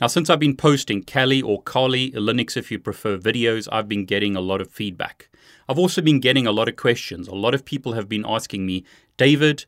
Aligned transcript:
Now, 0.00 0.06
since 0.06 0.30
I've 0.30 0.40
been 0.40 0.56
posting 0.56 1.02
Kali 1.02 1.42
or 1.42 1.60
Kali, 1.62 2.10
Linux 2.12 2.56
if 2.56 2.70
you 2.70 2.78
prefer 2.78 3.18
videos, 3.18 3.68
I've 3.70 3.86
been 3.86 4.06
getting 4.06 4.34
a 4.34 4.40
lot 4.40 4.62
of 4.62 4.70
feedback. 4.70 5.28
I've 5.68 5.78
also 5.78 6.00
been 6.00 6.20
getting 6.20 6.46
a 6.46 6.52
lot 6.52 6.70
of 6.70 6.76
questions. 6.76 7.28
A 7.28 7.34
lot 7.34 7.54
of 7.54 7.66
people 7.66 7.92
have 7.92 8.08
been 8.08 8.24
asking 8.26 8.64
me, 8.64 8.82
David, 9.18 9.66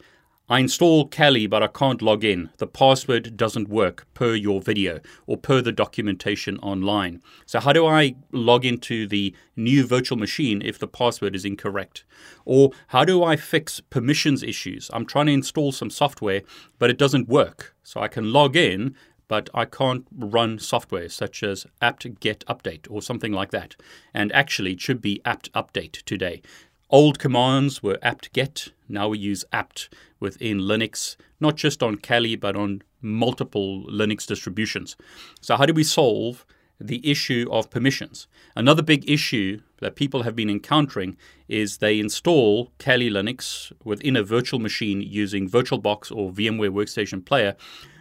I 0.48 0.58
install 0.58 1.06
Kali, 1.06 1.46
but 1.46 1.62
I 1.62 1.66
can't 1.66 2.02
log 2.02 2.24
in. 2.24 2.50
The 2.56 2.66
password 2.66 3.36
doesn't 3.36 3.68
work 3.68 4.06
per 4.12 4.34
your 4.34 4.60
video 4.60 5.00
or 5.26 5.36
per 5.36 5.60
the 5.60 5.70
documentation 5.70 6.58
online. 6.58 7.22
So, 7.46 7.60
how 7.60 7.72
do 7.72 7.86
I 7.86 8.16
log 8.32 8.64
into 8.64 9.06
the 9.06 9.34
new 9.54 9.86
virtual 9.86 10.18
machine 10.18 10.60
if 10.62 10.78
the 10.78 10.88
password 10.88 11.36
is 11.36 11.44
incorrect? 11.44 12.04
Or 12.44 12.72
how 12.88 13.04
do 13.04 13.22
I 13.22 13.36
fix 13.36 13.80
permissions 13.80 14.42
issues? 14.42 14.90
I'm 14.92 15.06
trying 15.06 15.26
to 15.26 15.32
install 15.32 15.72
some 15.72 15.90
software, 15.90 16.42
but 16.78 16.90
it 16.90 16.98
doesn't 16.98 17.28
work. 17.28 17.74
So, 17.82 18.00
I 18.00 18.08
can 18.08 18.32
log 18.32 18.56
in, 18.56 18.96
but 19.32 19.48
I 19.54 19.64
can't 19.64 20.04
run 20.14 20.58
software 20.58 21.08
such 21.08 21.42
as 21.42 21.64
apt 21.80 22.20
get 22.20 22.44
update 22.44 22.86
or 22.90 23.00
something 23.00 23.32
like 23.32 23.50
that. 23.50 23.76
And 24.12 24.30
actually, 24.32 24.72
it 24.72 24.82
should 24.82 25.00
be 25.00 25.22
apt 25.24 25.50
update 25.54 26.02
today. 26.04 26.42
Old 26.90 27.18
commands 27.18 27.82
were 27.82 27.96
apt 28.02 28.34
get. 28.34 28.72
Now 28.90 29.08
we 29.08 29.16
use 29.16 29.42
apt 29.50 29.88
within 30.20 30.58
Linux, 30.58 31.16
not 31.40 31.56
just 31.56 31.82
on 31.82 31.96
Kali, 31.96 32.36
but 32.36 32.56
on 32.56 32.82
multiple 33.00 33.84
Linux 33.84 34.26
distributions. 34.26 34.96
So, 35.40 35.56
how 35.56 35.64
do 35.64 35.72
we 35.72 35.82
solve 35.82 36.44
the 36.78 37.00
issue 37.10 37.48
of 37.50 37.70
permissions? 37.70 38.26
Another 38.54 38.82
big 38.82 39.08
issue 39.08 39.62
that 39.80 39.96
people 39.96 40.24
have 40.24 40.36
been 40.36 40.50
encountering 40.50 41.16
is 41.48 41.78
they 41.78 41.98
install 41.98 42.70
Kali 42.78 43.08
Linux 43.08 43.72
within 43.82 44.14
a 44.14 44.22
virtual 44.22 44.60
machine 44.60 45.00
using 45.00 45.48
VirtualBox 45.48 46.14
or 46.14 46.30
VMware 46.30 46.68
Workstation 46.68 47.24
Player. 47.24 47.56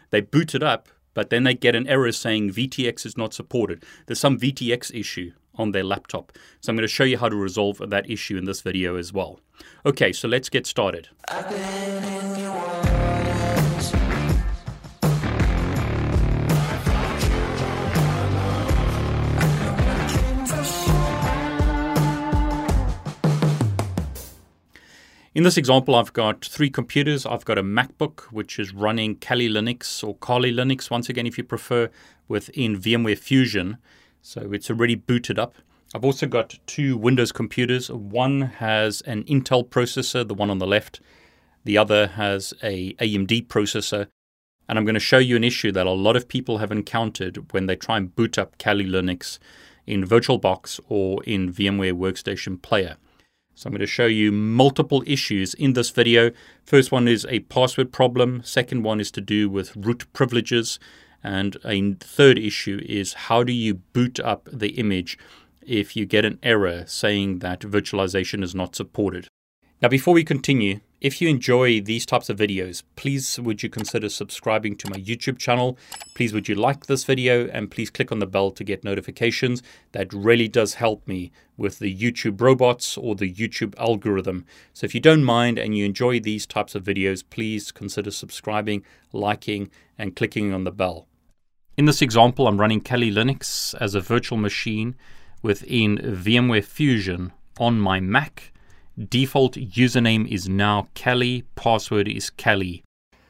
They 0.10 0.20
boot 0.20 0.54
it 0.54 0.62
up 0.62 0.90
but 1.14 1.30
then 1.30 1.44
they 1.44 1.54
get 1.54 1.76
an 1.76 1.88
error 1.88 2.12
saying 2.12 2.52
VTX 2.52 3.06
is 3.06 3.18
not 3.18 3.34
supported. 3.34 3.84
There's 4.06 4.20
some 4.20 4.38
VTX 4.38 4.94
issue 4.94 5.34
on 5.56 5.72
their 5.72 5.84
laptop. 5.84 6.32
So 6.62 6.72
I'm 6.72 6.76
going 6.76 6.88
to 6.88 6.94
show 6.94 7.04
you 7.04 7.18
how 7.18 7.30
to 7.30 7.36
resolve 7.36 7.82
that 7.90 8.10
issue 8.10 8.38
in 8.38 8.46
this 8.46 8.62
video 8.62 8.96
as 8.96 9.12
well. 9.12 9.40
Okay, 9.86 10.12
so 10.14 10.28
let's 10.28 10.50
get 10.50 10.66
started. 10.66 11.10
In 25.34 25.44
this 25.44 25.56
example, 25.56 25.96
I've 25.96 26.12
got 26.12 26.44
three 26.44 26.70
computers. 26.70 27.26
I've 27.26 27.46
got 27.46 27.58
a 27.58 27.64
MacBook, 27.64 28.24
which 28.34 28.60
is 28.60 28.74
running 28.74 29.16
Kali 29.16 29.48
Linux 29.48 30.06
or 30.06 30.16
Kali 30.16 30.52
Linux, 30.52 30.92
once 30.92 31.08
again, 31.08 31.26
if 31.26 31.38
you 31.38 31.46
prefer, 31.46 31.90
within 32.28 32.78
VMware 32.78 33.18
Fusion. 33.18 33.78
So 34.22 34.52
it's 34.52 34.70
already 34.70 34.96
booted 34.96 35.40
up. 35.40 35.56
I've 35.96 36.04
also 36.04 36.28
got 36.28 36.60
two 36.66 36.98
Windows 36.98 37.32
computers. 37.32 37.90
One 37.90 38.42
has 38.42 39.00
an 39.04 39.24
Intel 39.24 39.66
processor, 39.66 40.28
the 40.28 40.34
one 40.34 40.50
on 40.50 40.58
the 40.58 40.68
left. 40.68 41.00
The 41.64 41.78
other 41.78 42.08
has 42.08 42.54
a 42.62 42.92
AMD 42.96 43.48
processor. 43.48 44.08
And 44.68 44.78
I'm 44.78 44.84
going 44.84 44.96
to 44.96 45.00
show 45.00 45.18
you 45.18 45.38
an 45.38 45.46
issue 45.46 45.72
that 45.72 45.88
a 45.88 45.92
lot 45.92 46.18
of 46.18 46.28
people 46.28 46.58
have 46.58 46.74
encountered 46.74 47.54
when 47.54 47.68
they 47.68 47.78
try 47.78 47.96
and 47.96 48.14
boot 48.14 48.38
up 48.38 48.58
Kali 48.58 48.86
Linux 48.86 49.40
in 49.88 50.06
VirtualBox 50.06 50.82
or 50.90 51.24
in 51.24 51.54
VMware 51.54 51.94
Workstation 51.94 52.62
Player. 52.62 52.98
So 53.56 53.68
I'm 53.68 53.74
going 53.74 53.82
to 53.82 53.88
show 53.88 54.06
you 54.06 54.32
multiple 54.32 55.04
issues 55.06 55.54
in 55.54 55.74
this 55.74 55.90
video. 55.90 56.32
First 56.64 56.92
one 56.92 57.08
is 57.08 57.26
a 57.30 57.40
password 57.42 57.92
problem. 57.92 58.42
Second 58.44 58.84
one 58.84 59.00
is 59.00 59.12
to 59.12 59.22
do 59.22 59.50
with 59.50 59.76
root 59.76 60.06
privileges. 60.14 60.80
And 61.24 61.58
a 61.64 61.94
third 61.94 62.40
issue 62.40 62.82
is 62.86 63.14
how 63.14 63.44
do 63.44 63.54
you 63.54 63.76
boot 63.76 64.20
up 64.20 64.50
the 64.52 64.70
image 64.80 65.18
if 65.62 65.96
you 65.96 66.06
get 66.06 66.26
an 66.26 66.40
error 66.42 66.84
saying 66.88 67.40
that 67.40 67.62
virtualization 67.62 68.44
is 68.44 68.56
not 68.56 68.76
supported. 68.76 69.28
Now, 69.82 69.90
before 69.90 70.14
we 70.14 70.24
continue, 70.24 70.80
if 71.02 71.20
you 71.20 71.28
enjoy 71.28 71.82
these 71.82 72.06
types 72.06 72.30
of 72.30 72.38
videos, 72.38 72.84
please 72.96 73.40
would 73.40 73.64
you 73.64 73.70
consider 73.70 74.08
subscribing 74.08 74.76
to 74.76 74.90
my 74.92 74.98
YouTube 74.98 75.40
channel? 75.40 75.76
Please 76.14 76.32
would 76.32 76.48
you 76.48 76.54
like 76.54 76.86
this 76.86 77.04
video 77.06 77.48
and 77.48 77.72
please 77.72 77.90
click 77.90 78.12
on 78.12 78.20
the 78.20 78.28
bell 78.28 78.52
to 78.52 78.64
get 78.64 78.84
notifications. 78.84 79.64
That 79.94 80.14
really 80.14 80.48
does 80.48 80.76
help 80.76 81.08
me 81.08 81.32
with 81.58 81.80
the 81.80 81.94
YouTube 81.94 82.40
robots 82.40 83.00
or 83.00 83.16
the 83.16 83.34
YouTube 83.34 83.74
algorithm. 83.80 84.46
So 84.74 84.86
if 84.86 84.94
you 84.94 85.02
don't 85.02 85.24
mind 85.24 85.58
and 85.58 85.76
you 85.76 85.86
enjoy 85.86 86.20
these 86.20 86.46
types 86.46 86.76
of 86.76 86.84
videos, 86.84 87.24
please 87.28 87.72
consider 87.72 88.12
subscribing, 88.12 88.86
liking, 89.12 89.72
and 89.98 90.16
clicking 90.16 90.54
on 90.54 90.66
the 90.66 90.72
bell. 90.72 91.08
In 91.78 91.86
this 91.86 92.04
example, 92.04 92.48
I'm 92.48 92.60
running 92.60 92.80
Kali 92.82 93.12
Linux 93.12 93.74
as 93.82 93.96
a 93.96 94.02
virtual 94.02 94.38
machine 94.38 94.96
within 95.42 95.98
VMware 95.98 96.64
Fusion 96.64 97.34
on 97.58 97.80
my 97.80 98.00
Mac 98.00 98.52
default 99.10 99.56
username 99.56 100.28
is 100.28 100.48
now 100.48 100.88
Kali, 100.96 101.44
password 101.56 102.08
is 102.08 102.30
Kali. 102.30 102.84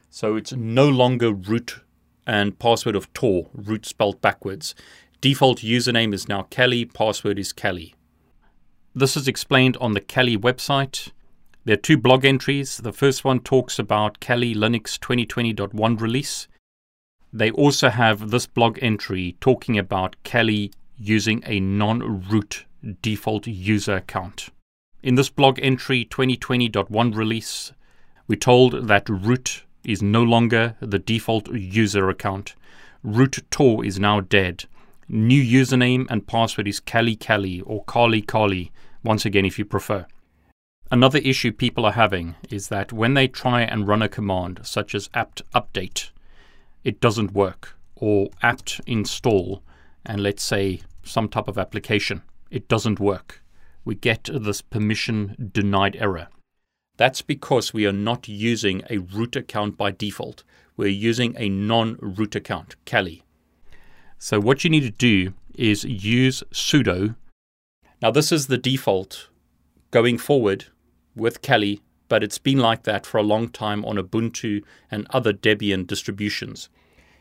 So 0.10 0.36
it's 0.36 0.54
no 0.54 0.90
longer 0.90 1.32
root 1.32 1.80
and 2.28 2.58
password 2.60 2.96
of 2.96 3.12
toor, 3.14 3.48
root 3.54 3.86
spelled 3.86 4.22
backwards. 4.22 4.76
Default 5.22 5.60
username 5.60 6.14
is 6.14 6.28
now 6.28 6.44
Kali, 6.52 6.86
password 6.86 7.40
is 7.40 7.54
Kali. 7.54 7.96
This 8.94 9.16
is 9.16 9.28
explained 9.28 9.78
on 9.78 9.94
the 9.94 10.02
Kali 10.02 10.38
website. 10.38 11.12
There 11.64 11.76
are 11.76 11.78
two 11.78 11.98
blog 11.98 12.26
entries. 12.26 12.78
The 12.78 12.92
first 12.92 13.24
one 13.24 13.40
talks 13.40 13.80
about 13.80 14.20
Kali 14.20 14.54
Linux 14.56 14.98
2020.1 15.00 16.02
release. 16.02 16.48
They 17.32 17.52
also 17.52 17.90
have 17.90 18.32
this 18.32 18.48
blog 18.48 18.80
entry 18.82 19.38
talking 19.40 19.78
about 19.78 20.16
Kali 20.24 20.74
using 20.98 21.42
a 21.46 21.60
non 21.60 22.28
root 22.30 22.66
default 23.02 23.48
user 23.48 23.96
account. 23.96 24.50
In 25.04 25.16
this 25.16 25.30
blog 25.30 25.60
entry 25.64 26.06
2020.1 26.06 27.16
release, 27.16 27.72
we 28.28 28.36
told 28.36 28.88
that 28.88 29.10
root 29.10 29.64
is 29.84 30.04
no 30.04 30.22
longer 30.22 30.76
the 30.80 31.00
default 31.00 31.52
user 31.52 32.08
account. 32.08 32.54
Root 33.02 33.40
toor 33.50 33.84
is 33.84 34.00
now 34.00 34.22
dead. 34.22 34.66
New 35.10 35.42
username 35.42 36.06
and 36.12 36.28
password 36.28 36.68
is 36.68 36.80
Kali 36.80 37.16
Kali 37.16 37.62
or 37.62 37.84
Kali 37.86 38.22
Kali, 38.22 38.72
once 39.04 39.26
again 39.26 39.44
if 39.44 39.58
you 39.58 39.66
prefer. 39.66 40.06
Another 40.92 41.18
issue 41.18 41.52
people 41.52 41.84
are 41.84 41.94
having 41.94 42.36
is 42.52 42.68
that 42.68 42.94
when 42.94 43.16
they 43.16 43.28
try 43.28 43.64
and 43.64 43.88
run 43.88 44.04
a 44.04 44.08
command 44.08 44.60
such 44.62 44.94
as 44.94 45.10
apt 45.16 45.42
update, 45.52 46.12
it 46.84 47.02
doesn't 47.02 47.34
work, 47.34 47.76
or 47.96 48.30
apt 48.44 48.80
install, 48.86 49.64
and 50.06 50.22
let's 50.22 50.44
say 50.44 50.82
some 51.02 51.28
type 51.28 51.48
of 51.48 51.58
application, 51.58 52.22
it 52.52 52.68
doesn't 52.68 53.00
work 53.00 53.41
we 53.84 53.96
get 53.96 54.30
this 54.32 54.62
permission 54.62 55.50
denied 55.54 55.96
error. 55.96 56.28
That's 56.98 57.22
because 57.22 57.74
we 57.74 57.86
are 57.88 57.94
not 57.94 58.28
using 58.28 58.84
a 58.90 59.00
root 59.00 59.36
account 59.36 59.78
by 59.78 59.92
default. 59.92 60.44
We're 60.78 60.90
using 60.90 61.36
a 61.38 61.50
non 61.50 61.98
root 62.00 62.36
account, 62.36 62.76
Kali. 62.86 63.24
So, 64.20 64.40
what 64.40 64.64
you 64.64 64.70
need 64.70 64.84
to 64.84 64.92
do 64.92 65.34
is 65.56 65.84
use 65.84 66.44
sudo. 66.52 67.16
Now, 68.02 68.12
this 68.12 68.32
is 68.32 68.48
the 68.48 68.58
default 68.58 69.30
going 69.90 70.18
forward 70.18 70.66
with 71.16 71.42
Kali, 71.42 71.82
but 72.08 72.24
it's 72.24 72.38
been 72.38 72.60
like 72.60 72.84
that 72.84 73.06
for 73.06 73.18
a 73.18 73.24
long 73.24 73.50
time 73.50 73.84
on 73.86 73.98
Ubuntu 73.98 74.64
and 74.90 75.08
other 75.10 75.34
Debian 75.34 75.88
distributions. 75.88 76.70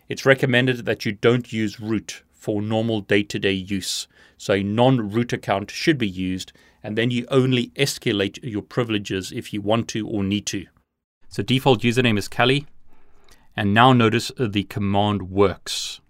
It's 0.08 0.26
recommended 0.26 0.84
that 0.86 1.06
you 1.06 1.12
don't 1.12 1.52
use 1.52 1.80
root 1.80 2.22
for 2.40 2.62
normal 2.62 3.02
day 3.02 3.22
to 3.22 3.38
day 3.38 3.52
use. 3.52 4.08
So 4.36 4.54
a 4.54 4.62
non 4.62 5.10
root 5.10 5.32
account 5.32 5.70
should 5.70 5.98
be 5.98 6.08
used, 6.08 6.52
and 6.82 6.96
then 6.96 7.10
you 7.10 7.26
only 7.30 7.68
escalate 7.76 8.38
your 8.42 8.62
privileges 8.62 9.30
if 9.30 9.52
you 9.52 9.60
want 9.60 9.86
to 9.88 10.08
or 10.08 10.24
need 10.24 10.46
to. 10.46 10.66
So 11.28 11.42
default 11.42 11.82
username 11.82 12.18
is 12.18 12.26
Kali, 12.26 12.66
and 13.54 13.74
now 13.74 13.92
notice 13.92 14.32
the 14.38 14.64
command 14.64 15.30
works. 15.30 16.00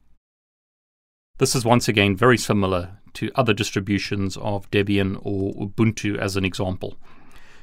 This 1.38 1.54
is 1.54 1.64
once 1.64 1.88
again 1.88 2.16
very 2.16 2.38
similar 2.38 2.98
to 3.14 3.32
other 3.34 3.52
distributions 3.52 4.36
of 4.36 4.70
Debian 4.70 5.18
or 5.22 5.52
Ubuntu 5.54 6.16
as 6.16 6.36
an 6.36 6.44
example. 6.44 6.96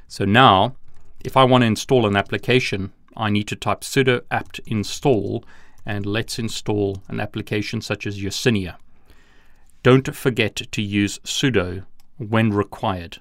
So 0.08 0.25
now, 0.25 0.75
if 1.24 1.38
I 1.38 1.46
want 1.46 1.62
to 1.62 1.68
install 1.68 2.06
an 2.06 2.18
application, 2.18 2.92
I 3.16 3.30
need 3.30 3.48
to 3.48 3.56
type 3.56 3.81
sudo 3.81 4.22
apt 4.30 4.60
install 4.66 5.46
and 5.88 6.06
let's 6.06 6.38
install 6.38 7.01
an 7.07 7.22
application 7.22 7.80
such 7.80 8.06
as 8.06 8.22
Yersinia. 8.22 8.75
Don't 9.84 10.13
forget 10.13 10.56
to 10.56 10.81
use 10.81 11.18
sudo 11.19 11.86
when 12.18 12.51
required. 12.51 13.19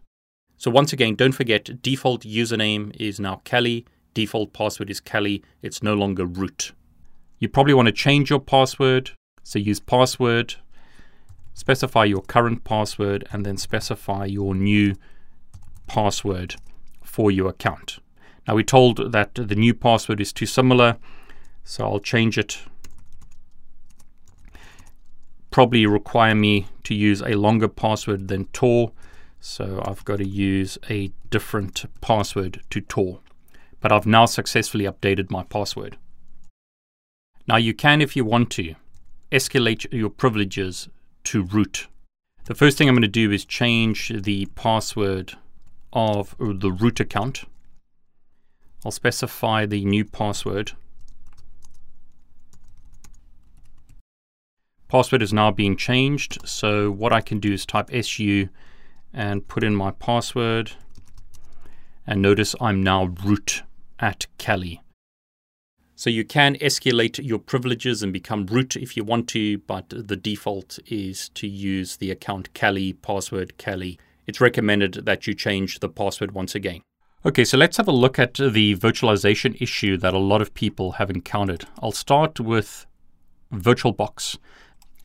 So 0.56 0.70
once 0.70 0.92
again, 0.92 1.14
don't 1.14 1.32
forget 1.32 1.80
default 1.80 2.22
username 2.22 2.94
is 2.98 3.20
now 3.20 3.40
Kali, 3.44 3.86
default 4.14 4.52
password 4.52 4.90
is 4.90 4.98
Kali, 4.98 5.44
it's 5.62 5.82
no 5.82 5.94
longer 5.94 6.26
root. 6.26 6.72
You 7.38 7.48
probably 7.48 7.74
want 7.74 7.86
to 7.86 7.92
change 7.92 8.30
your 8.30 8.40
password, 8.40 9.12
so 9.44 9.60
use 9.60 9.78
password, 9.78 10.56
specify 11.54 12.04
your 12.04 12.22
current 12.22 12.64
password, 12.64 13.28
and 13.30 13.46
then 13.46 13.58
specify 13.58 14.24
your 14.24 14.56
new 14.56 14.96
password 15.86 16.56
for 17.04 17.30
your 17.30 17.50
account. 17.50 18.00
Now 18.48 18.56
we're 18.56 18.64
told 18.64 19.12
that 19.12 19.36
the 19.36 19.54
new 19.54 19.72
password 19.72 20.20
is 20.20 20.32
too 20.32 20.46
similar, 20.46 20.96
so 21.66 21.84
I'll 21.84 21.98
change 21.98 22.38
it. 22.38 22.60
Probably 25.50 25.84
require 25.84 26.34
me 26.34 26.68
to 26.84 26.94
use 26.94 27.20
a 27.20 27.34
longer 27.34 27.66
password 27.66 28.28
than 28.28 28.44
toor, 28.52 28.92
so 29.40 29.82
I've 29.84 30.04
got 30.04 30.18
to 30.18 30.26
use 30.26 30.78
a 30.88 31.10
different 31.28 31.84
password 32.00 32.62
to 32.70 32.80
toor. 32.80 33.18
But 33.80 33.90
I've 33.90 34.06
now 34.06 34.26
successfully 34.26 34.84
updated 34.84 35.30
my 35.30 35.42
password. 35.42 35.98
Now 37.48 37.56
you 37.56 37.74
can, 37.74 38.00
if 38.00 38.14
you 38.14 38.24
want 38.24 38.50
to, 38.52 38.76
escalate 39.32 39.92
your 39.92 40.10
privileges 40.10 40.88
to 41.24 41.42
root. 41.42 41.88
The 42.44 42.54
first 42.54 42.78
thing 42.78 42.88
I'm 42.88 42.94
going 42.94 43.02
to 43.02 43.08
do 43.08 43.32
is 43.32 43.44
change 43.44 44.12
the 44.14 44.46
password 44.54 45.34
of 45.92 46.36
the 46.38 46.70
root 46.70 47.00
account. 47.00 47.42
I'll 48.84 48.92
specify 48.92 49.66
the 49.66 49.84
new 49.84 50.04
password. 50.04 50.72
Password 54.88 55.20
is 55.20 55.32
now 55.32 55.50
being 55.50 55.76
changed, 55.76 56.38
so 56.44 56.90
what 56.90 57.12
I 57.12 57.20
can 57.20 57.40
do 57.40 57.52
is 57.52 57.66
type 57.66 57.90
SU 57.92 58.48
and 59.12 59.48
put 59.48 59.64
in 59.64 59.74
my 59.74 59.90
password. 59.90 60.72
And 62.06 62.22
notice 62.22 62.54
I'm 62.60 62.82
now 62.82 63.06
root 63.24 63.62
at 63.98 64.26
Kali. 64.38 64.80
So 65.96 66.10
you 66.10 66.24
can 66.24 66.54
escalate 66.56 67.18
your 67.26 67.38
privileges 67.38 68.02
and 68.02 68.12
become 68.12 68.46
root 68.46 68.76
if 68.76 68.96
you 68.96 69.02
want 69.02 69.28
to, 69.28 69.58
but 69.58 69.88
the 69.88 70.14
default 70.14 70.78
is 70.86 71.30
to 71.30 71.48
use 71.48 71.96
the 71.96 72.10
account 72.10 72.54
Kali, 72.54 72.92
password 72.92 73.58
Kali. 73.58 73.98
It's 74.26 74.40
recommended 74.40 75.06
that 75.06 75.26
you 75.26 75.34
change 75.34 75.80
the 75.80 75.88
password 75.88 76.32
once 76.32 76.54
again. 76.54 76.82
Okay, 77.24 77.44
so 77.44 77.56
let's 77.56 77.78
have 77.78 77.88
a 77.88 77.92
look 77.92 78.20
at 78.20 78.34
the 78.34 78.76
virtualization 78.76 79.60
issue 79.60 79.96
that 79.96 80.14
a 80.14 80.18
lot 80.18 80.42
of 80.42 80.54
people 80.54 80.92
have 80.92 81.10
encountered. 81.10 81.64
I'll 81.82 81.90
start 81.90 82.38
with 82.38 82.86
VirtualBox. 83.52 84.36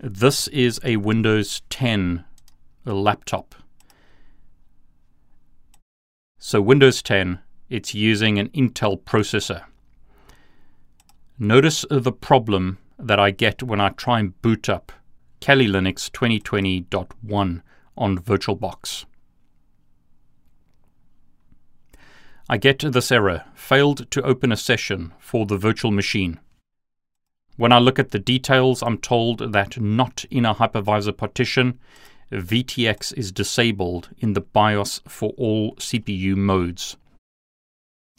This 0.03 0.48
is 0.48 0.80
a 0.83 0.98
Windows 0.98 1.62
10 1.69 2.25
laptop. 2.86 3.53
So 6.39 6.59
Windows 6.59 7.03
10, 7.03 7.38
it's 7.69 7.94
using 7.94 8.39
an 8.39 8.50
Intel 8.50 9.00
processor. 9.00 9.65
Notice 11.38 11.86
the 11.92 12.12
problem 12.12 12.80
that 12.98 13.19
I 13.19 13.30
get 13.30 13.62
when 13.62 13.80
I 13.80 13.89
try 13.89 14.19
and 14.19 14.42
boot 14.42 14.69
up 14.69 14.92
Kali 15.39 15.68
Linux 15.68 16.09
2020.1 16.09 17.62
on 17.95 18.18
VirtualBox. 18.18 19.06
I 22.50 22.57
get 22.57 22.80
this 22.80 23.12
error, 23.12 23.45
failed 23.53 24.09
to 24.09 24.24
open 24.24 24.51
a 24.51 24.57
session 24.57 25.13
for 25.19 25.45
the 25.45 25.57
virtual 25.57 25.92
machine. 25.92 26.39
When 27.62 27.72
I 27.72 27.78
look 27.78 28.00
at 28.00 28.10
the 28.10 28.18
details, 28.18 28.81
I'm 28.81 28.98
told 28.98 29.54
that 29.54 29.80
not 29.80 30.25
in 30.31 30.48
a 30.48 30.56
hypervisor 30.56 31.16
partition, 31.16 31.78
VTX 32.31 33.16
is 33.16 33.31
disabled 33.31 34.10
in 34.18 34.34
the 34.34 34.42
BIOS 34.42 35.02
for 35.08 35.36
all 35.38 35.75
CPU 35.75 36.36
modes. 36.36 36.98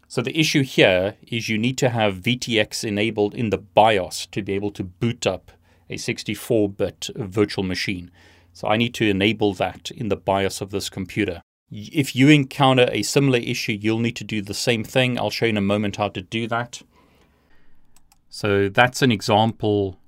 So 0.07 0.23
the 0.23 0.39
issue 0.39 0.63
here 0.63 1.17
is 1.27 1.49
you 1.49 1.59
need 1.59 1.77
to 1.79 1.89
have 1.89 2.23
VTX 2.23 2.85
enabled 2.85 3.35
in 3.35 3.51
the 3.51 3.59
BIOS 3.59 4.27
to 4.27 4.43
be 4.43 4.53
able 4.53 4.71
to 4.71 4.85
boot 4.85 5.27
up 5.27 5.51
a 5.91 5.97
64-bit 5.97 7.11
virtual 7.17 7.65
machine. 7.65 8.13
So 8.53 8.69
I 8.69 8.77
need 8.77 8.95
to 8.95 9.11
enable 9.11 9.55
that 9.55 9.91
in 9.91 10.09
the 10.09 10.17
BIOS 10.17 10.61
of 10.61 10.71
this 10.71 10.89
computer. 10.89 11.43
If 11.69 12.15
you 12.15 12.29
encounter 12.29 12.89
a 12.93 13.03
similar 13.03 13.41
issue, 13.41 13.73
you'll 13.73 13.99
need 13.99 14.15
to 14.17 14.25
do 14.25 14.41
the 14.41 14.55
same 14.55 14.85
thing. 14.85 15.19
I'll 15.19 15.31
show 15.31 15.47
you 15.47 15.51
in 15.51 15.57
a 15.57 15.61
moment 15.61 15.97
how 15.97 16.11
to 16.11 16.23
do 16.23 16.47
that. 16.47 16.83
So 18.35 18.69
that's 18.69 19.03
an 19.03 19.13
example 19.13 20.01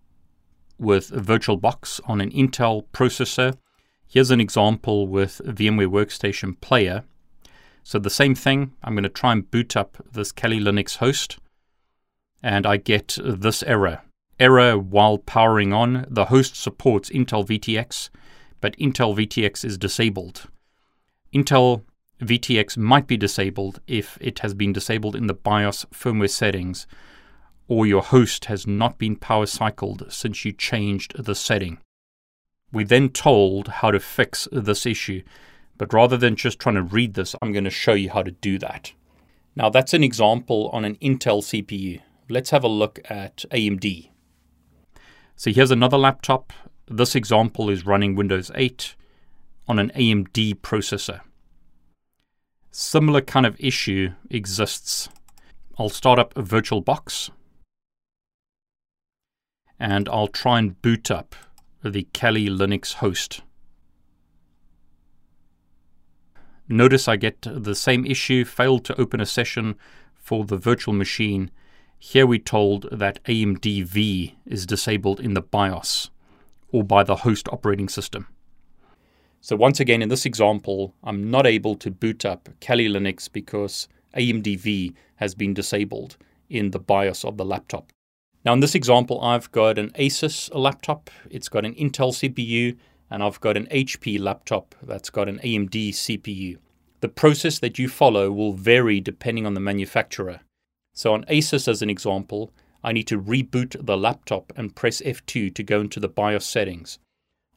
with 0.79 1.13
a 1.13 1.21
VirtualBox 1.21 2.01
on 2.07 2.21
an 2.21 2.31
Intel 2.31 2.87
processor. 2.93 3.59
Here's 4.07 4.31
an 4.31 4.41
example 4.41 5.07
with 5.07 5.41
VMware 5.45 5.89
Workstation 5.89 6.59
Player 6.61 7.05
so 7.87 7.99
the 7.99 8.11
same 8.11 8.35
thing, 8.35 8.73
I'm 8.83 8.95
going 8.95 9.03
to 9.03 9.11
try 9.11 9.33
and 9.33 9.49
boot 9.49 9.77
up 9.77 9.99
this 10.11 10.33
Kali 10.33 10.59
Linux 10.59 10.97
host, 10.97 11.37
and 12.43 12.67
I 12.67 12.79
get 12.79 13.19
this 13.23 13.63
error. 13.63 14.01
Error 14.41 14.79
while 14.79 15.19
powering 15.19 15.75
on. 15.75 16.07
The 16.09 16.25
host 16.27 16.57
supports 16.57 17.11
Intel 17.11 17.47
VTX, 17.47 18.09
but 18.63 18.77
Intel 18.79 19.15
VTX 19.15 19.67
is 19.67 19.77
disabled. 19.77 20.49
Intel 21.33 21.83
VTX 22.23 22.79
might 22.79 23.07
be 23.07 23.19
disabled 23.19 23.81
if 23.87 24.17
it 24.19 24.39
has 24.39 24.55
been 24.55 24.73
disabled 24.73 25.15
in 25.15 25.27
the 25.27 25.35
BIOS 25.35 25.85
firmware 25.93 26.31
settings, 26.31 26.87
or 27.69 27.87
your 27.87 28.03
host 28.03 28.47
has 28.47 28.67
not 28.67 28.99
been 28.99 29.17
power 29.17 29.47
cycled 29.47 30.05
since 30.11 30.45
you 30.45 30.53
changed 30.53 31.23
the 31.23 31.35
setting. 31.35 31.79
We 32.73 32.85
then 32.85 33.09
told 33.11 33.69
how 33.69 33.91
to 33.91 34.01
fix 34.01 34.49
this 34.53 34.85
issue 34.85 35.23
but 35.77 35.93
rather 35.93 36.17
than 36.17 36.37
just 36.37 36.59
trying 36.59 36.77
to 36.77 36.83
read 36.83 37.15
this, 37.15 37.35
I'm 37.43 37.53
going 37.53 37.65
to 37.65 37.71
show 37.71 37.95
you 37.95 38.11
how 38.11 38.23
to 38.23 38.31
do 38.31 38.59
that. 38.59 38.93
Now, 39.57 39.71
that's 39.71 39.95
an 39.95 40.05
example 40.05 40.69
on 40.73 40.85
an 40.85 40.97
Intel 40.97 41.43
CPU. 41.43 42.01
Let's 42.29 42.51
have 42.51 42.65
a 42.65 42.69
look 42.69 43.01
at 43.07 43.45
AMD. 43.51 44.11
So 45.37 45.51
here's 45.51 45.71
another 45.71 45.99
laptop. 45.99 46.53
This 46.87 47.15
example 47.15 47.71
is 47.71 47.87
running 47.87 48.15
Windows 48.15 48.51
8 48.55 48.95
on 49.67 49.79
an 49.79 49.91
AMD 49.97 50.57
processor. 50.57 51.21
Similar 52.71 53.21
kind 53.21 53.47
of 53.47 53.57
issue 53.59 54.11
exists. 54.31 55.09
I'll 55.79 55.89
start 55.89 56.19
up 56.19 56.37
a 56.37 56.43
VirtualBox 56.43 57.31
and 59.85 60.09
I'll 60.09 60.29
try 60.29 60.59
and 60.59 60.81
boot 60.81 61.11
up 61.11 61.37
the 61.83 62.09
Kali 62.15 62.49
Linux 62.49 62.95
host. 62.95 63.43
Notice 66.67 67.07
I 67.07 67.17
get 67.17 67.43
the 67.43 67.75
same 67.75 68.07
issue, 68.07 68.47
failed 68.47 68.87
to 68.87 68.99
open 68.99 69.21
a 69.21 69.27
session 69.27 69.75
for 70.15 70.47
the 70.47 70.57
virtual 70.57 70.95
machine. 70.95 71.51
Here 71.99 72.27
we're 72.27 72.39
told 72.39 72.89
that 72.91 73.23
AMD 73.25 73.85
V 73.85 74.35
is 74.47 74.65
disabled 74.65 75.21
in 75.21 75.35
the 75.35 75.43
BIOS 75.43 76.11
or 76.73 76.83
by 76.83 77.03
the 77.03 77.17
host 77.17 77.47
operating 77.53 77.91
system. 77.91 78.27
So 79.43 79.55
once 79.55 79.81
again, 79.81 80.01
in 80.01 80.09
this 80.09 80.25
example, 80.25 80.95
I'm 81.05 81.31
not 81.31 81.47
able 81.47 81.75
to 81.75 81.91
boot 81.91 82.25
up 82.25 82.49
Kali 82.63 82.89
Linux 82.89 83.31
because 83.31 83.87
AMD 84.17 84.59
V 84.61 84.95
has 85.17 85.35
been 85.35 85.53
disabled 85.53 86.17
in 86.49 86.71
the 86.71 86.79
BIOS 86.79 87.23
of 87.23 87.37
the 87.37 87.45
laptop. 87.45 87.93
Now 88.45 88.53
in 88.53 88.61
this 88.61 88.75
example, 88.75 89.21
I've 89.23 89.51
got 89.53 89.79
an 89.79 89.91
Asus 89.93 90.51
laptop. 90.55 91.09
It's 91.31 91.49
got 91.49 91.65
an 91.65 91.75
Intel 91.75 92.13
CPU 92.13 92.77
and 93.11 93.23
I've 93.23 93.41
got 93.41 93.57
an 93.57 93.67
HP 93.67 94.21
laptop 94.21 94.75
that's 94.83 95.09
got 95.09 95.29
an 95.29 95.39
AMD 95.39 95.91
CPU. 95.91 96.59
The 97.01 97.09
process 97.09 97.59
that 97.61 97.79
you 97.79 97.89
follow 97.89 98.31
will 98.31 98.53
vary 98.53 99.01
depending 99.01 99.47
on 99.47 99.55
the 99.55 99.61
manufacturer. 99.61 100.41
So 100.93 101.15
on 101.15 101.25
Asus, 101.25 101.69
as 101.69 101.81
an 101.81 101.91
example, 101.91 102.53
I 102.83 102.93
need 102.93 103.07
to 103.09 103.21
reboot 103.21 103.85
the 103.85 103.97
laptop 103.97 104.53
and 104.57 104.77
press 104.77 105.01
F2 105.01 105.55
to 105.55 105.63
go 105.63 105.81
into 105.81 105.99
the 105.99 106.09
BIOS 106.09 106.45
settings. 106.45 106.99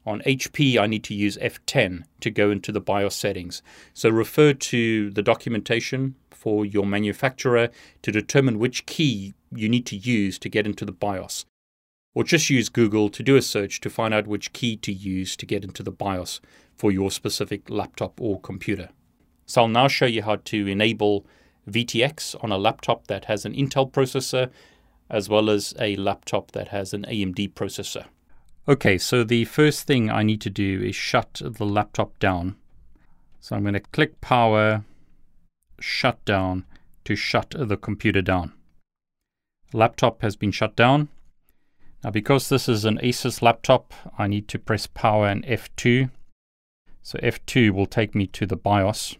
On 0.06 0.20
HP, 0.22 0.78
I 0.78 0.86
need 0.86 1.04
to 1.04 1.14
use 1.14 1.36
F10 1.36 2.04
to 2.20 2.30
go 2.30 2.50
into 2.50 2.72
the 2.72 2.80
BIOS 2.80 3.14
settings. 3.14 3.62
So 3.92 4.08
refer 4.08 4.54
to 4.54 5.10
the 5.10 5.22
documentation 5.22 6.14
for 6.30 6.64
your 6.64 6.86
manufacturer 6.86 7.68
to 8.02 8.12
determine 8.12 8.58
which 8.58 8.86
key 8.86 9.34
you 9.54 9.68
need 9.68 9.86
to 9.86 9.96
use 9.96 10.38
to 10.38 10.48
get 10.48 10.66
into 10.66 10.84
the 10.84 10.92
BIOS 10.92 11.44
or 12.14 12.24
just 12.24 12.50
use 12.50 12.68
Google 12.68 13.08
to 13.10 13.22
do 13.22 13.36
a 13.36 13.42
search 13.42 13.80
to 13.80 13.90
find 13.90 14.12
out 14.12 14.26
which 14.26 14.52
key 14.52 14.76
to 14.78 14.92
use 14.92 15.36
to 15.36 15.46
get 15.46 15.62
into 15.62 15.82
the 15.82 15.92
BIOS 15.92 16.40
for 16.74 16.90
your 16.90 17.10
specific 17.10 17.70
laptop 17.70 18.20
or 18.20 18.40
computer. 18.40 18.88
So 19.46 19.62
I'll 19.62 19.68
now 19.68 19.88
show 19.88 20.06
you 20.06 20.22
how 20.22 20.36
to 20.36 20.66
enable 20.66 21.26
VTX 21.70 22.42
on 22.42 22.50
a 22.50 22.58
laptop 22.58 23.06
that 23.06 23.26
has 23.26 23.44
an 23.44 23.54
Intel 23.54 23.90
processor 23.90 24.50
as 25.10 25.28
well 25.28 25.48
as 25.48 25.74
a 25.78 25.96
laptop 25.96 26.52
that 26.52 26.68
has 26.68 26.92
an 26.92 27.04
AMD 27.04 27.54
processor. 27.54 28.06
Okay, 28.66 28.98
so 28.98 29.24
the 29.24 29.44
first 29.46 29.86
thing 29.86 30.10
I 30.10 30.22
need 30.22 30.40
to 30.42 30.50
do 30.50 30.82
is 30.82 30.94
shut 30.94 31.40
the 31.42 31.64
laptop 31.64 32.18
down. 32.18 32.56
So 33.40 33.56
I'm 33.56 33.62
going 33.62 33.74
to 33.74 33.80
click 33.80 34.20
power, 34.20 34.84
shut 35.80 36.22
down 36.24 36.64
to 37.04 37.16
shut 37.16 37.54
the 37.56 37.76
computer 37.76 38.20
down. 38.20 38.52
Laptop 39.72 40.22
has 40.22 40.36
been 40.36 40.50
shut 40.50 40.76
down. 40.76 41.08
Now, 42.02 42.10
because 42.10 42.48
this 42.48 42.68
is 42.68 42.84
an 42.84 42.98
Asus 42.98 43.42
laptop, 43.42 43.92
I 44.16 44.26
need 44.28 44.48
to 44.48 44.58
press 44.58 44.86
power 44.86 45.26
and 45.26 45.44
F2. 45.44 46.10
So 47.02 47.18
F2 47.18 47.70
will 47.70 47.86
take 47.86 48.14
me 48.14 48.26
to 48.28 48.46
the 48.46 48.56
BIOS. 48.56 49.16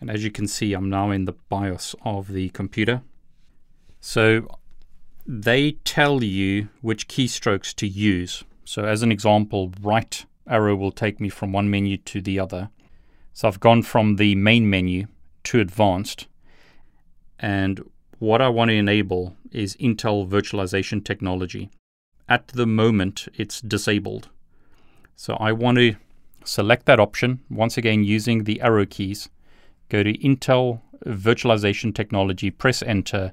And 0.00 0.10
as 0.10 0.22
you 0.22 0.30
can 0.30 0.46
see, 0.46 0.74
I'm 0.74 0.90
now 0.90 1.10
in 1.10 1.24
the 1.24 1.34
BIOS 1.48 1.94
of 2.04 2.28
the 2.28 2.50
computer. 2.50 3.02
So 4.00 4.46
they 5.26 5.72
tell 5.84 6.22
you 6.22 6.68
which 6.80 7.08
keystrokes 7.08 7.74
to 7.76 7.86
use. 7.86 8.44
So 8.64 8.84
as 8.84 9.02
an 9.02 9.10
example, 9.10 9.72
right 9.80 10.24
arrow 10.46 10.76
will 10.76 10.92
take 10.92 11.20
me 11.20 11.28
from 11.28 11.52
one 11.52 11.70
menu 11.70 11.96
to 11.96 12.20
the 12.20 12.38
other. 12.38 12.70
So 13.32 13.48
I've 13.48 13.60
gone 13.60 13.82
from 13.82 14.16
the 14.16 14.34
main 14.34 14.68
menu 14.68 15.06
to 15.44 15.60
advanced. 15.60 16.26
And 17.38 17.82
what 18.18 18.40
I 18.40 18.48
want 18.48 18.70
to 18.70 18.76
enable 18.76 19.36
is 19.50 19.76
Intel 19.76 20.28
virtualization 20.28 21.04
technology. 21.04 21.70
At 22.28 22.48
the 22.48 22.66
moment, 22.66 23.28
it's 23.34 23.60
disabled. 23.60 24.28
So 25.16 25.34
I 25.34 25.52
want 25.52 25.78
to 25.78 25.96
select 26.44 26.86
that 26.86 27.00
option, 27.00 27.40
once 27.50 27.76
again 27.76 28.04
using 28.04 28.44
the 28.44 28.60
arrow 28.60 28.86
keys, 28.86 29.28
go 29.88 30.02
to 30.02 30.16
Intel 30.18 30.80
virtualization 31.06 31.94
technology, 31.94 32.50
press 32.50 32.82
enter, 32.82 33.32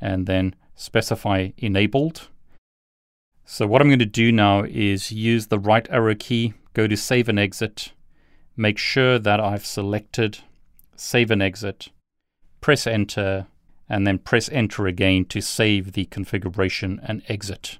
and 0.00 0.26
then 0.26 0.54
specify 0.74 1.50
enabled. 1.58 2.28
So 3.44 3.66
what 3.66 3.80
I'm 3.80 3.88
going 3.88 3.98
to 3.98 4.06
do 4.06 4.32
now 4.32 4.64
is 4.64 5.12
use 5.12 5.46
the 5.46 5.58
right 5.58 5.86
arrow 5.90 6.14
key, 6.14 6.54
go 6.72 6.86
to 6.86 6.96
save 6.96 7.28
and 7.28 7.38
exit, 7.38 7.92
make 8.56 8.78
sure 8.78 9.18
that 9.18 9.40
I've 9.40 9.66
selected 9.66 10.38
save 10.96 11.30
and 11.30 11.42
exit, 11.42 11.88
press 12.60 12.86
enter, 12.86 13.46
and 13.88 14.06
then 14.06 14.18
press 14.18 14.48
enter 14.50 14.86
again 14.86 15.24
to 15.26 15.40
save 15.40 15.92
the 15.92 16.06
configuration 16.06 17.00
and 17.02 17.22
exit. 17.28 17.78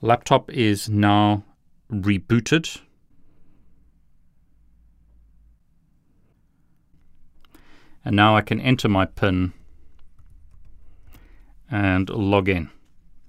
Laptop 0.00 0.50
is 0.50 0.88
now 0.88 1.44
rebooted. 1.90 2.80
And 8.04 8.16
now 8.16 8.36
I 8.36 8.40
can 8.40 8.60
enter 8.60 8.88
my 8.88 9.04
PIN 9.04 9.52
and 11.70 12.10
log 12.10 12.48
in. 12.48 12.70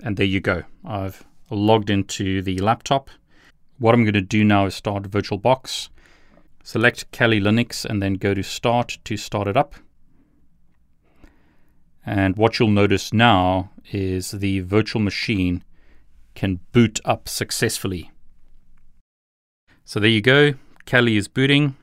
And 0.04 0.18
there 0.18 0.25
you 0.25 0.40
go. 0.40 0.63
I've 0.84 1.25
logged 1.50 1.90
into 1.90 2.42
the 2.42 2.58
laptop. 2.58 3.10
What 3.78 3.94
I'm 3.94 4.04
going 4.04 4.13
to 4.13 4.22
do 4.22 4.44
now 4.44 4.66
is 4.66 4.75
start 4.75 5.04
VirtualBox. 5.04 5.90
Select 6.63 7.12
Kali 7.12 7.40
Linux 7.40 7.86
and 7.86 8.02
then 8.02 8.16
go 8.16 8.34
to 8.34 8.42
Start 8.42 8.98
to 9.04 9.18
start 9.18 9.48
it 9.48 9.58
up. 9.58 9.75
And 12.06 12.36
what 12.36 12.60
you'll 12.60 12.70
notice 12.70 13.14
now 13.14 13.72
is 13.92 14.32
the 14.32 14.60
virtual 14.62 15.02
machine 15.02 15.64
can 16.36 16.60
boot 16.72 17.00
up 17.06 17.30
successfully. 17.30 18.12
So 19.86 20.00
there 20.00 20.10
you 20.10 20.22
go. 20.22 20.54
Kali 20.86 21.18
is 21.18 21.28
booting. 21.28 21.76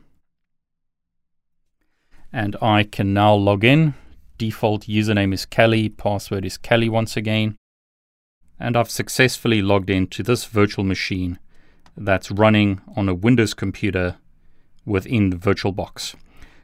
And 2.33 2.57
I 2.61 2.85
can 2.85 3.13
now 3.15 3.35
log 3.35 3.65
in. 3.65 3.95
Default 4.39 4.83
username 4.87 5.35
is 5.35 5.45
Kali, 5.45 5.89
password 5.89 6.45
is 6.45 6.57
Kali 6.57 6.89
once 6.89 7.17
again. 7.17 7.57
And 8.59 8.77
I've 8.77 8.91
successfully 8.91 9.63
logged 9.63 9.91
into 9.91 10.23
this 10.23 10.45
virtual 10.45 10.85
machine 10.85 11.39
that's 11.97 12.31
running 12.31 12.81
on 12.97 13.09
a 13.09 13.15
Windows 13.15 13.55
computer 13.55 14.17
within 14.85 15.33
VirtualBox. 15.39 16.15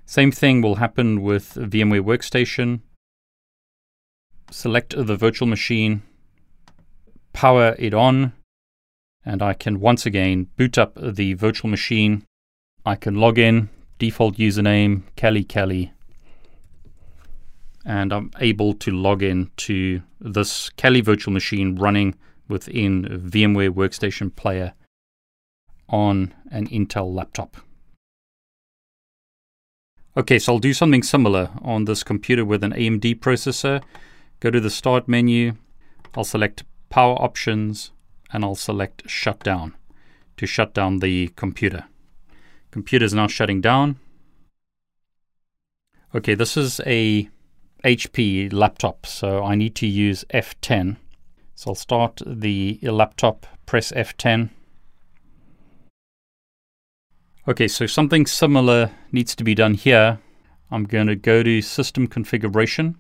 Same 0.05 0.31
thing 0.31 0.63
will 0.63 0.77
happen 0.77 1.23
with 1.23 1.55
VMware 1.55 2.03
Workstation 2.03 2.81
select 4.57 4.95
the 4.97 5.17
virtual 5.17 5.47
machine, 5.47 6.03
power 7.35 7.77
it 7.79 7.93
on, 7.93 8.33
and 9.23 9.43
I 9.43 9.53
can 9.53 9.81
once 9.81 10.07
again 10.07 10.49
boot 10.57 10.79
up 10.79 10.97
the 10.97 11.35
virtual 11.35 11.69
machine. 11.69 12.25
I 12.87 12.95
can 12.95 13.17
log 13.17 13.39
in, 13.39 13.69
default 13.99 14.39
username, 14.39 15.03
Kali 15.15 15.45
Kali, 15.45 15.93
and 17.85 18.15
I'm 18.15 18.31
able 18.41 18.73
to 18.73 18.91
log 18.91 19.23
in 19.23 19.51
to 19.69 20.01
this 20.19 20.71
Kali 20.71 21.03
virtual 21.03 21.35
machine 21.35 21.77
running 21.77 22.15
within 22.49 23.05
VMware 23.05 23.71
Workstation 23.71 24.35
Player 24.35 24.73
on 25.87 26.33
an 26.51 26.67
Intel 26.69 27.13
laptop. 27.13 27.59
Okay, 30.17 30.39
so 30.39 30.55
I'll 30.55 30.59
do 30.59 30.73
something 30.73 31.03
similar 31.03 31.51
on 31.61 31.85
this 31.85 32.03
computer 32.03 32.47
with 32.47 32.65
an 32.65 32.73
AMD 32.73 33.21
processor. 33.21 33.83
Go 34.41 34.51
to 34.51 34.61
the 34.61 34.71
Start 34.71 35.09
menu. 35.09 35.55
I'll 36.15 36.25
select 36.25 36.65
Power 36.91 37.15
Options 37.23 37.93
and 38.33 38.45
I'll 38.45 38.55
select 38.55 39.09
Shut 39.09 39.41
Down 39.41 39.75
to 40.37 40.47
shut 40.47 40.75
down 40.75 40.99
the 40.99 41.29
computer. 41.37 41.85
Computer 42.71 43.05
is 43.05 43.15
now 43.15 43.27
shutting 43.27 43.61
down. 43.61 43.99
Okay, 46.15 46.35
this 46.35 46.57
is 46.57 46.81
a 46.87 47.29
HP 47.85 48.53
laptop, 48.53 49.07
so 49.07 49.43
I 49.43 49.55
need 49.55 49.75
to 49.77 49.87
use 49.87 50.25
F10. 50.33 50.97
So 51.55 51.71
I'll 51.71 51.75
start 51.75 52.21
the 52.27 52.79
laptop, 52.83 53.47
press 53.65 53.93
F10. 53.93 54.51
Okay, 57.49 57.69
so 57.69 57.87
something 57.87 58.27
similar 58.27 58.91
needs 59.13 59.35
to 59.37 59.45
be 59.45 59.55
done 59.55 59.75
here. 59.75 60.19
I'm 60.71 60.85
going 60.85 61.07
to 61.07 61.17
go 61.17 61.43
to 61.43 61.63
System 61.63 62.07
Configuration 62.07 62.97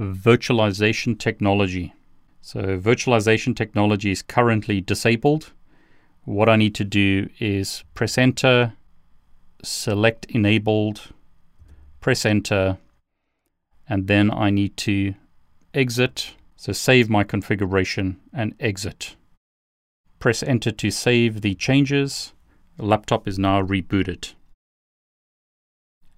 virtualization 0.00 1.18
technology. 1.18 1.94
So, 2.40 2.78
virtualization 2.78 3.54
technology 3.54 4.10
is 4.10 4.22
currently 4.22 4.80
disabled. 4.80 5.52
What 6.24 6.48
I 6.48 6.56
need 6.56 6.74
to 6.76 6.84
do 6.84 7.28
is 7.38 7.84
press 7.94 8.16
enter, 8.16 8.74
select 9.62 10.26
enabled, 10.26 11.12
press 12.00 12.24
enter, 12.24 12.78
and 13.88 14.06
then 14.06 14.30
I 14.30 14.50
need 14.50 14.76
to 14.78 15.14
exit. 15.74 16.34
So, 16.56 16.72
save 16.72 17.10
my 17.10 17.24
configuration 17.24 18.18
and 18.32 18.54
exit. 18.58 19.16
Press 20.18 20.42
enter 20.42 20.70
to 20.72 20.90
save 20.90 21.42
the 21.42 21.54
changes. 21.54 22.32
The 22.76 22.86
laptop 22.86 23.28
is 23.28 23.38
now 23.38 23.62
rebooted. 23.62 24.34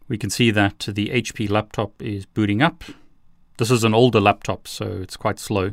We 0.09 0.19
can 0.19 0.31
see 0.31 0.51
that 0.51 0.89
the 0.89 1.09
HP 1.09 1.49
laptop 1.49 2.01
is 2.03 2.27
booting 2.27 2.63
up. 2.63 2.85
This 3.59 3.71
is 3.71 3.85
an 3.85 3.95
older 3.95 4.21
laptop, 4.21 4.67
so 4.67 4.87
it's 4.87 5.17
quite 5.17 5.39
slow. 5.39 5.73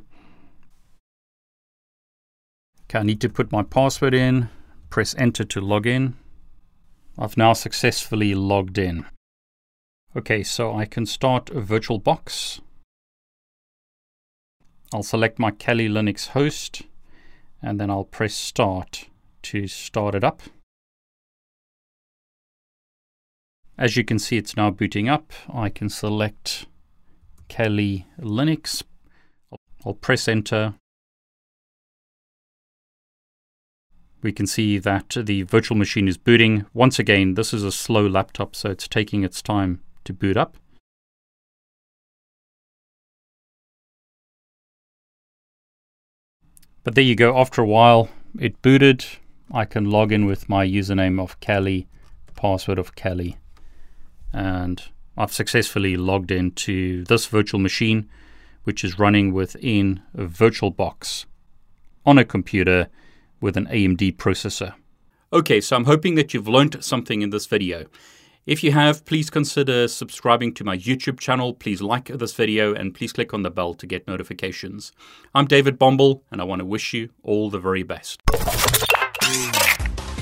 Okay, 2.83 2.99
I 2.99 3.03
need 3.03 3.21
to 3.21 3.29
put 3.29 3.51
my 3.51 3.63
password 3.63 4.13
in, 4.13 4.49
press 4.89 5.15
enter 5.17 5.43
to 5.45 5.61
log 5.61 5.87
in. 5.87 6.15
I've 7.17 7.37
now 7.37 7.53
successfully 7.53 8.33
logged 8.35 8.77
in. 8.77 9.05
Okay, 10.15 10.43
so 10.43 10.75
I 10.75 10.85
can 10.85 11.05
start 11.05 11.49
a 11.51 11.61
VirtualBox. 11.61 12.61
I'll 14.91 15.03
select 15.03 15.37
my 15.37 15.51
Kali 15.51 15.87
Linux 15.87 16.29
host 16.29 16.81
and 17.61 17.79
then 17.79 17.89
I'll 17.89 18.05
press 18.05 18.33
start 18.33 19.05
to 19.43 19.67
start 19.67 20.15
it 20.15 20.23
up. 20.23 20.41
As 23.77 23.95
you 23.95 24.03
can 24.03 24.17
see, 24.17 24.37
it's 24.37 24.57
now 24.57 24.71
booting 24.71 25.07
up. 25.07 25.31
I 25.53 25.69
can 25.69 25.89
select 25.89 26.65
Kali 27.49 28.05
Linux. 28.19 28.83
I'll 29.85 29.93
press 29.93 30.27
enter. 30.27 30.75
We 34.21 34.31
can 34.31 34.47
see 34.47 34.77
that 34.79 35.15
the 35.17 35.43
virtual 35.43 35.77
machine 35.77 36.07
is 36.07 36.17
booting. 36.17 36.65
Once 36.73 36.99
again, 36.99 37.33
this 37.35 37.53
is 37.53 37.63
a 37.63 37.71
slow 37.71 38.05
laptop, 38.05 38.55
so 38.55 38.69
it's 38.69 38.87
taking 38.87 39.23
its 39.23 39.41
time 39.41 39.81
to 40.03 40.13
boot 40.13 40.37
up. 40.37 40.57
But 46.83 46.95
there 46.95 47.03
you 47.03 47.15
go, 47.15 47.37
after 47.37 47.61
a 47.61 47.67
while, 47.67 48.09
it 48.39 48.61
booted. 48.61 49.05
I 49.51 49.65
can 49.65 49.89
log 49.89 50.11
in 50.11 50.25
with 50.25 50.49
my 50.49 50.65
username 50.65 51.19
of 51.21 51.39
Kali, 51.39 51.87
password 52.35 52.79
of 52.79 52.95
Kali, 52.95 53.37
and 54.33 54.83
I've 55.19 55.33
successfully 55.33 55.97
logged 55.97 56.31
into 56.31 57.03
this 57.03 57.25
virtual 57.25 57.59
machine, 57.59 58.09
which 58.63 58.85
is 58.85 58.97
running 58.97 59.33
within 59.33 60.01
a 60.17 60.23
VirtualBox 60.23 61.25
on 62.05 62.17
a 62.17 62.23
computer 62.23 62.87
with 63.41 63.57
an 63.57 63.65
AMD 63.65 64.15
processor. 64.15 64.75
Okay, 65.33 65.59
so 65.59 65.75
I'm 65.75 65.83
hoping 65.83 66.15
that 66.15 66.33
you've 66.33 66.47
learned 66.47 66.81
something 66.81 67.21
in 67.21 67.31
this 67.31 67.47
video. 67.47 67.85
If 68.45 68.63
you 68.63 68.71
have, 68.71 69.03
please 69.03 69.29
consider 69.29 69.89
subscribing 69.89 70.53
to 70.53 70.63
my 70.63 70.77
YouTube 70.77 71.19
channel. 71.19 71.53
Please 71.53 71.81
like 71.81 72.05
this 72.05 72.33
video 72.33 72.73
and 72.73 72.95
please 72.95 73.11
click 73.11 73.33
on 73.33 73.43
the 73.43 73.51
bell 73.51 73.73
to 73.73 73.85
get 73.85 74.07
notifications. 74.07 74.93
I'm 75.35 75.47
David 75.47 75.77
Bombal 75.77 76.21
and 76.31 76.39
I 76.39 76.45
want 76.45 76.59
to 76.59 76.65
wish 76.65 76.93
you 76.93 77.09
all 77.23 77.49
the 77.49 77.59
very 77.59 77.83
best. 77.83 78.21